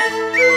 [0.00, 0.44] Música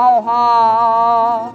[0.00, 1.52] 好好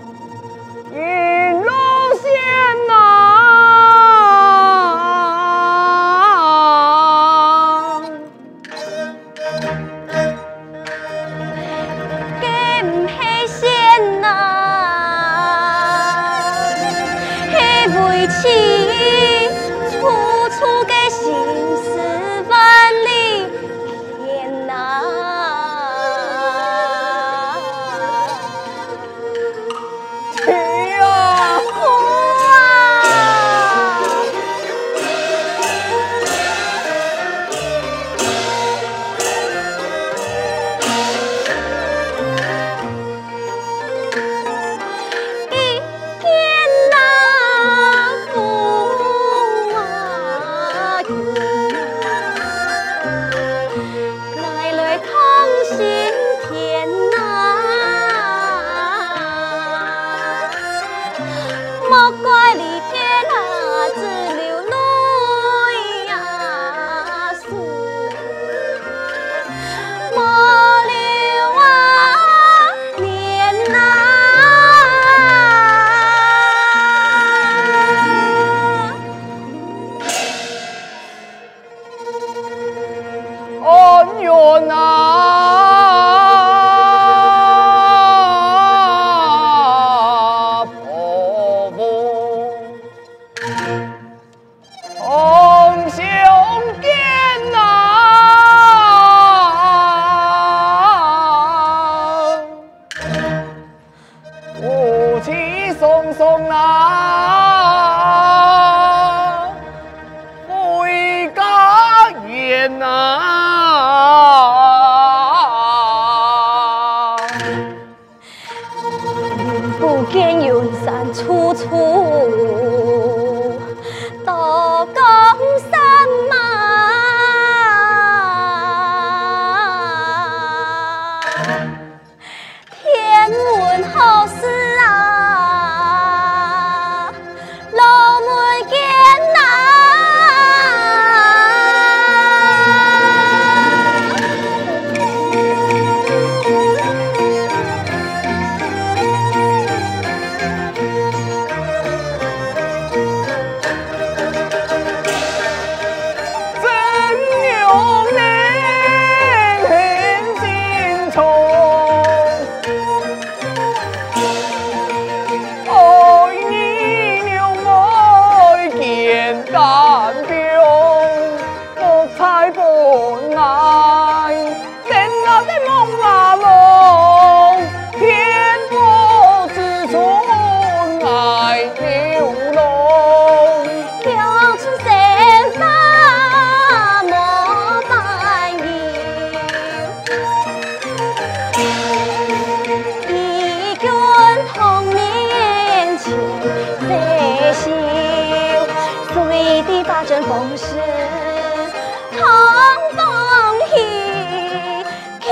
[205.27, 205.31] 不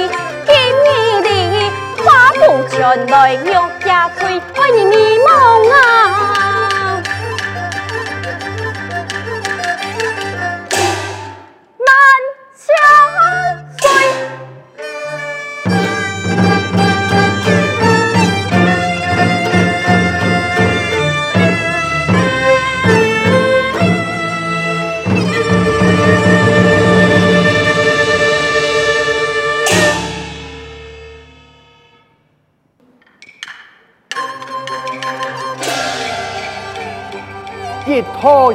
[2.41, 6.50] 花布传来娘家翠，为你迷梦啊。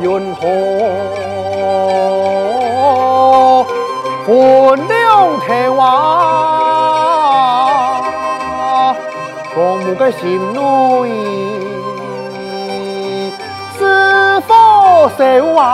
[0.06, 0.46] 云河，
[4.24, 4.32] 分
[4.86, 5.82] 两地话，
[9.52, 10.20] 父母的心
[10.52, 10.60] 内
[13.76, 13.80] 是
[14.42, 14.54] 否
[15.18, 15.24] 守
[15.56, 15.64] 啊？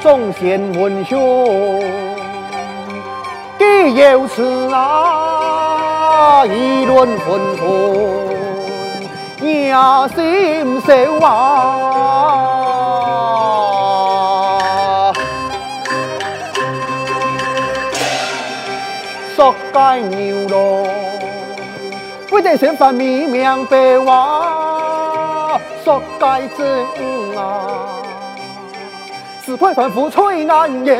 [0.00, 1.04] 忠贤文
[3.94, 7.66] 有此啊，议论纷纷，
[9.40, 9.72] 野
[10.14, 10.92] 心烧
[11.26, 11.30] 啊，
[19.34, 20.86] 说该牛肉，
[22.30, 26.84] 为得先发明明白话，说该真
[27.36, 27.40] 啊，
[29.44, 30.94] 是快反复吹难有。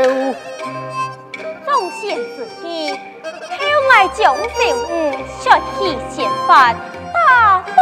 [3.91, 6.75] 爱将政务率其先犯，
[7.13, 7.73] 大获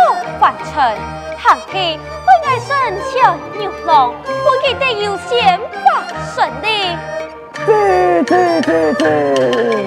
[0.40, 0.96] 凡尘。
[1.38, 1.98] 行计为
[2.44, 2.76] 爱生
[3.12, 6.02] 巧牛郎，不记得有先发
[6.34, 6.96] 顺利。
[7.64, 9.84] 对对对对，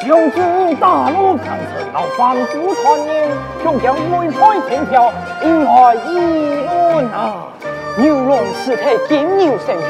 [0.00, 3.30] 将军大怒凡尘，劳反不传言，
[3.62, 5.12] 终将威赛天条，
[5.42, 6.08] 引来议
[6.64, 7.46] 论啊！
[7.96, 9.88] 牛郎此刻金牛神君，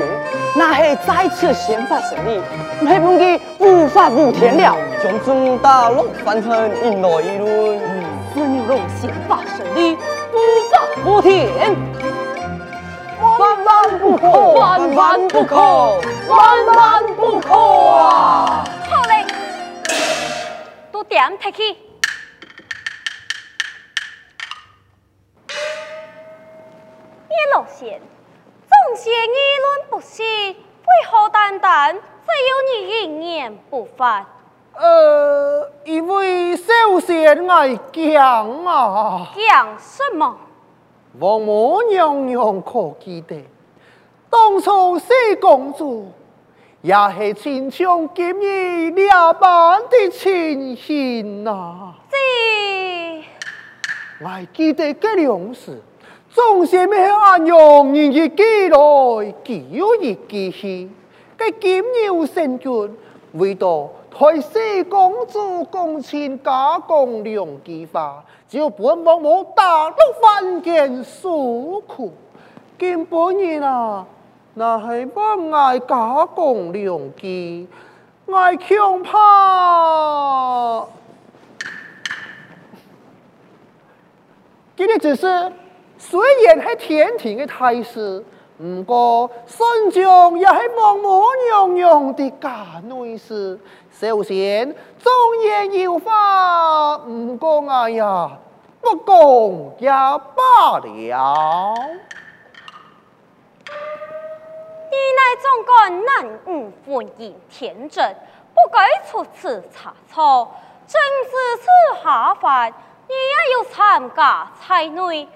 [0.58, 2.42] 那是再次先发胜利，
[2.80, 4.76] 没本事无法无天了。
[5.00, 6.50] 将军大怒凡尘，
[6.84, 7.78] 引来议论。
[8.34, 9.96] 此牛郎先发胜利，
[10.32, 10.36] 无
[10.68, 11.76] 法无天，
[13.20, 15.56] 万万不可，万万不可，
[16.28, 18.64] 万万不可啊！
[18.90, 19.24] 好嘞，
[20.90, 21.76] 都点提起。
[27.54, 28.00] 老仙，
[28.88, 34.26] 众仙议论不息，为何单单只有你一言不发？
[34.72, 39.28] 呃，因为小仙爱讲啊。
[39.36, 40.38] 讲什么？
[41.18, 43.44] 王母娘娘可记得，
[44.30, 46.10] 当初四公主
[46.80, 51.92] 也是亲像今日那般的情形呐。
[52.10, 52.16] 是。
[54.24, 55.82] 还记得这两事。
[56.38, 60.88] 众仙们按用人日记来记日记去，
[61.36, 62.96] 给金牛神君
[63.32, 72.12] 为到替四公主共亲加工两句话，就本王母大怒凡间诉苦。
[72.78, 74.06] 今本人啊，
[74.54, 77.66] 那系不爱加工两句，
[78.32, 80.86] 爱恐怕
[84.76, 85.52] 今日只是。
[85.98, 88.24] 虽然系天庭的太师，
[88.56, 93.58] 不过孙将也系王母娘娘的家内事。
[93.90, 95.12] 首先，忠
[95.42, 98.30] 言有法，不过哎呀，
[98.80, 99.10] 不讲
[99.80, 101.74] 也罢了。
[104.90, 108.16] 你乃总管南吴欢迎天真，
[108.54, 110.48] 不该出此差错。
[110.86, 115.28] 正是此下凡，你也有参加才内。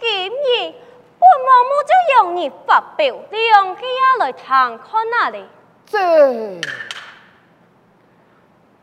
[0.00, 0.72] 今日
[1.18, 1.92] 本王母就
[2.24, 5.44] 用你发表两句话来谈看哪里？
[5.86, 6.58] 这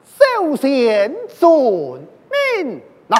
[0.05, 3.17] 首先遵命呐。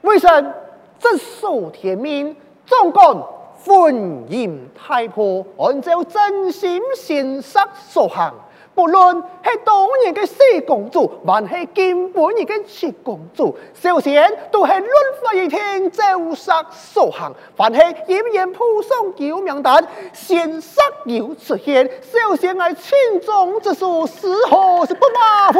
[0.00, 0.54] 为甚
[0.98, 2.36] 这数天命，
[2.66, 3.16] 总管
[3.64, 3.94] 欢
[4.28, 7.58] 迎太婆，按照真心现实
[7.88, 8.34] 所行。
[8.80, 14.88] 无论系当年嘅死公主还系见本人嘅七公主首先都系轮
[15.22, 25.58] 回一天周杀所行凡系掩掩普松救命蛋先杀有出现首先系群众之所时候是不马虎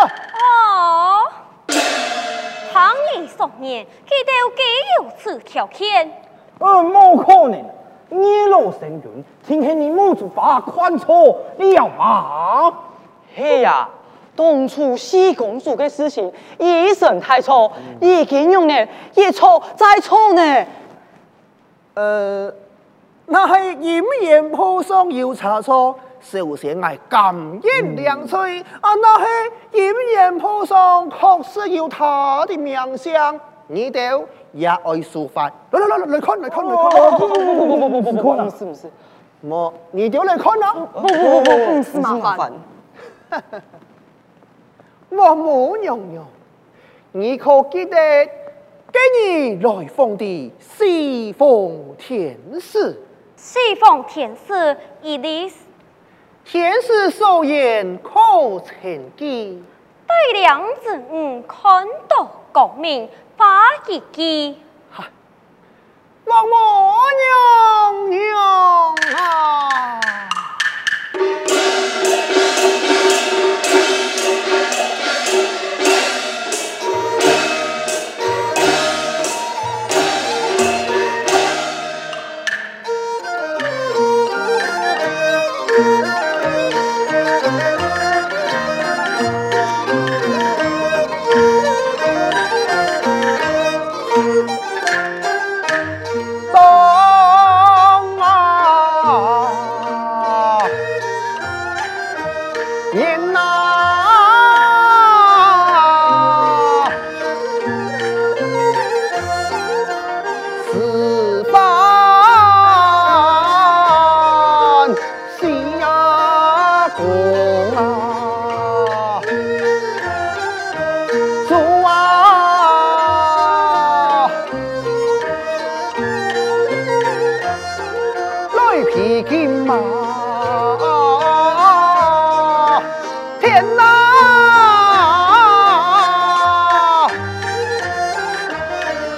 [0.00, 1.32] 啊哦
[2.72, 4.62] 行你少年记得几
[4.98, 6.10] 有此条件
[6.58, 7.64] 嗯冇可能
[8.12, 12.72] 二路神君，请看你母子把宽错了吗？
[13.34, 13.88] 嘿呀，
[14.36, 20.66] 当初四公主的事情，一审太错，已经用呢，一错再错呢。
[21.94, 22.52] 呃，
[23.26, 29.24] 那系严严铺上有差错，首先系感应良催，嗯、啊，那系
[29.72, 33.40] 严严铺上确实有他的名声，
[33.72, 38.90] 你哋也爱书法，来来来来看来看来看，不不不不不不不不，不是不是，
[39.40, 42.52] 么你就来看啦，不不不不不是麻烦，
[45.08, 46.22] 我母娘娘，
[47.12, 47.96] 你可记得
[48.92, 53.00] 今日来访的西凤天师？
[53.36, 55.50] 西凤天师，伊的
[56.44, 58.10] 天师所言可
[58.60, 59.62] 曾记？
[60.06, 62.70] 对两子嗯看到功
[63.42, 64.56] 八几几？
[64.92, 65.04] 哈，
[66.26, 66.32] 我
[67.18, 68.38] 娘娘
[69.16, 69.98] 啊！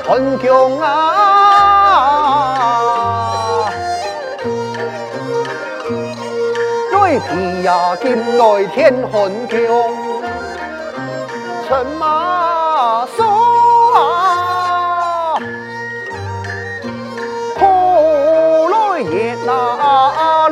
[0.05, 0.91] 春江啊，
[6.93, 9.59] 瑞皮呀，今来天寒江，
[11.67, 13.23] 春马苏
[13.95, 15.37] 啊，
[17.59, 19.57] 苦来也难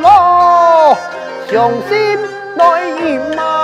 [0.01, 0.97] 落，
[1.47, 2.19] 伤心
[2.55, 3.62] 来饮啊。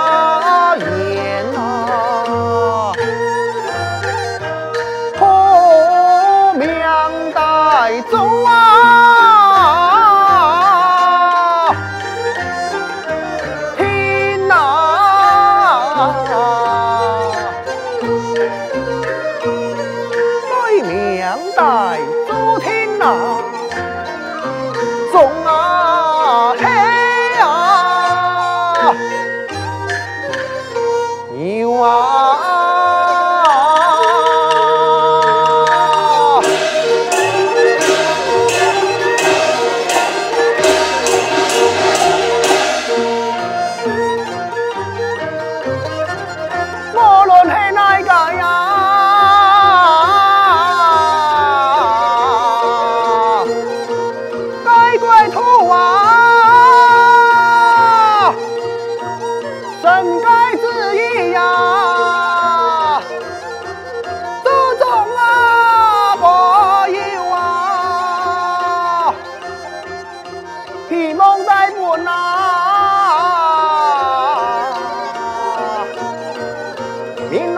[25.10, 25.49] 中啊。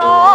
[0.03, 0.32] 나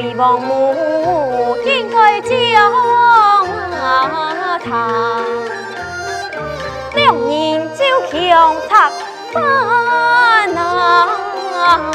[0.00, 2.32] 为王母应该将
[4.64, 5.20] 他
[6.94, 8.90] 两人就强拆
[9.34, 9.38] 散
[10.56, 11.92] 啊！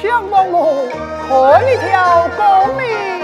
[0.00, 0.80] 相公我
[1.28, 2.40] 开一条光
[2.78, 3.15] 明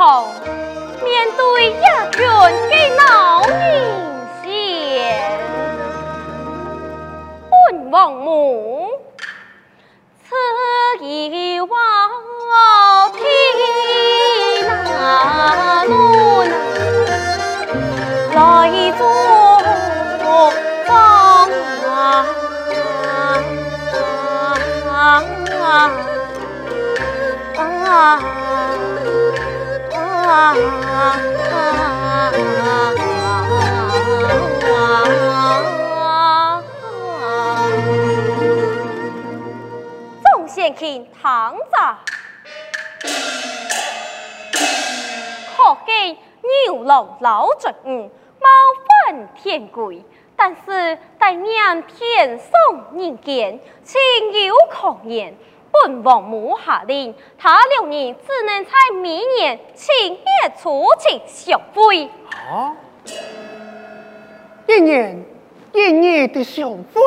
[0.00, 1.72] 面对一
[2.10, 2.10] 拳
[2.70, 3.50] 给恼人
[4.42, 4.48] 先。
[7.50, 8.88] 本王母。
[10.26, 10.34] 此
[11.04, 11.70] 一望
[13.12, 13.20] 天
[14.84, 15.92] 哪路
[18.34, 19.02] 来做
[20.86, 20.88] 房
[27.84, 28.39] 啊！
[30.30, 30.38] 总
[40.46, 41.62] 先看堂子，
[45.56, 46.16] 可见
[46.64, 48.46] 牛郎老准五貌
[49.08, 50.04] 分天贵，
[50.36, 52.52] 但是待娘天送
[52.96, 54.00] 人间，情
[54.44, 55.34] 有可言。
[55.72, 62.10] 本王母下令，他两人只能在明年清月初七相会。
[62.48, 62.76] 啊！
[64.66, 65.24] 一年
[65.72, 67.00] 一年的相会，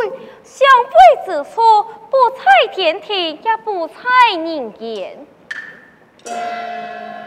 [0.44, 3.94] 相会之处，不在天庭，也不在
[4.36, 5.26] 人间，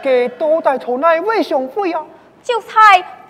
[0.03, 2.05] 给多带从哪位相会啊？
[2.43, 2.71] 就在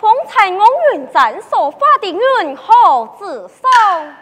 [0.00, 4.14] 方才我云展所发的云后之上。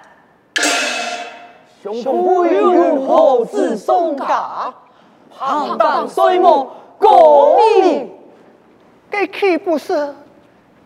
[1.95, 4.75] 相会云后之上架，
[5.37, 8.09] 旁当岁末过年，
[9.11, 9.95] 这岂不是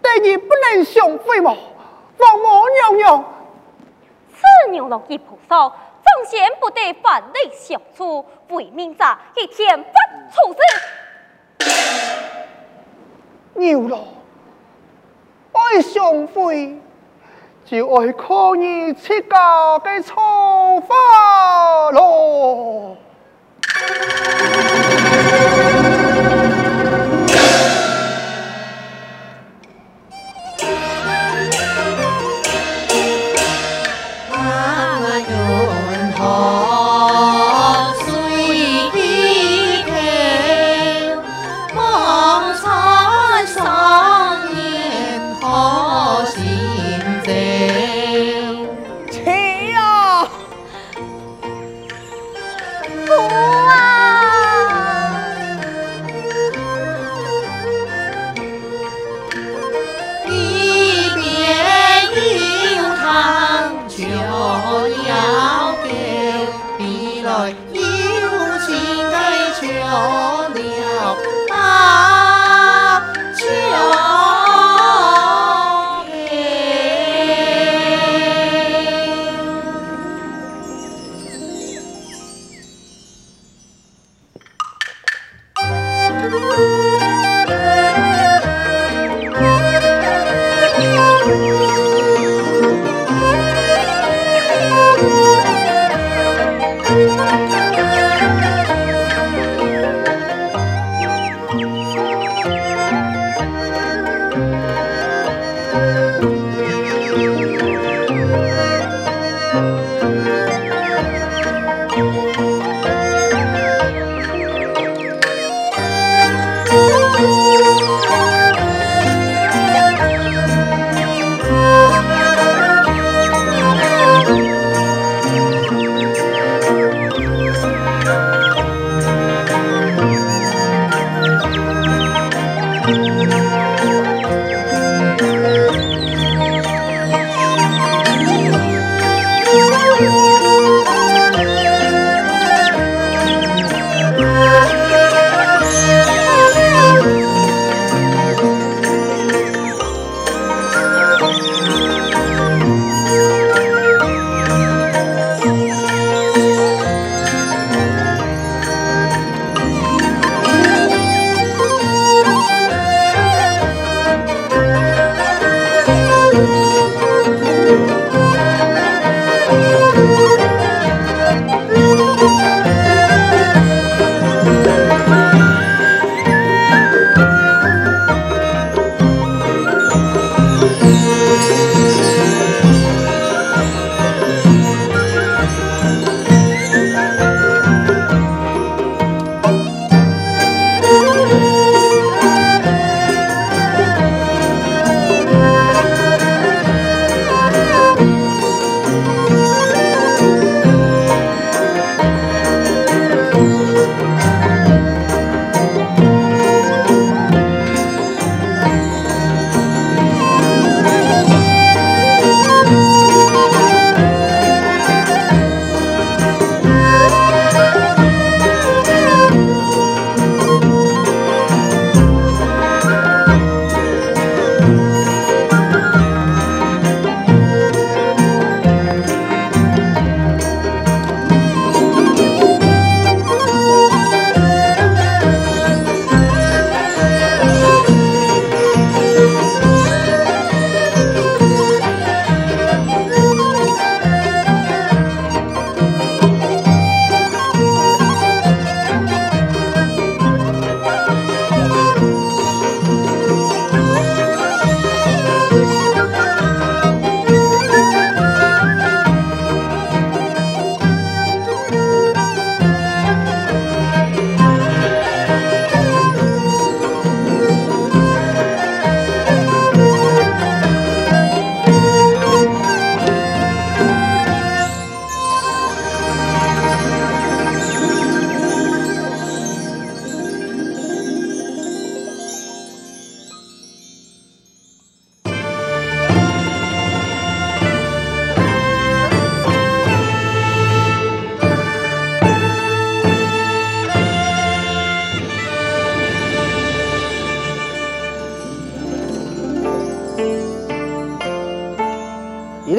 [0.03, 1.55] 等于不能相会吗？
[2.19, 3.25] 王母娘娘，
[4.33, 9.05] 此牛郎一菩萨，总先不得反类相处，为民者
[9.37, 9.89] 以天不
[10.31, 10.61] 处之。
[13.55, 14.01] 牛郎
[15.53, 16.79] 爱相会，
[17.65, 20.23] 就爱可以出家的错
[20.91, 22.97] 法咯。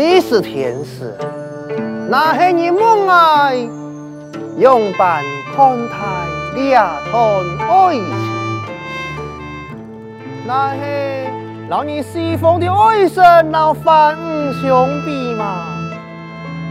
[0.03, 1.15] 你是天使，
[2.09, 3.55] 那是你梦爱，
[4.57, 5.23] 永伴
[5.55, 5.93] 看待
[6.55, 8.03] 两团爱情，
[10.47, 11.27] 那是
[11.69, 14.17] 老你西风的爱神老反
[14.59, 15.67] 兄弟嘛，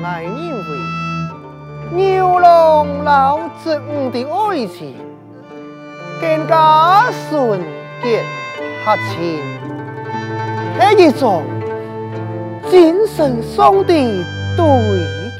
[0.02, 0.58] 爱你为
[1.92, 3.80] 牛郎老子
[4.12, 4.96] 的爱情，
[6.20, 7.60] 更加纯
[8.02, 8.24] 洁
[8.84, 9.40] 合情，
[10.80, 11.44] 是一种。
[12.70, 14.64] 精神上的对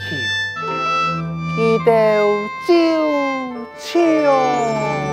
[0.01, 0.17] 求，
[1.55, 1.91] 祈祷
[2.67, 2.71] 就
[3.79, 5.10] 求。